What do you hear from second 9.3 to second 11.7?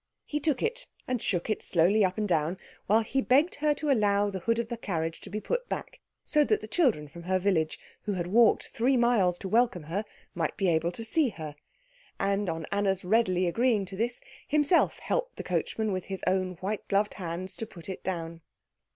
to welcome her, might be able to see her;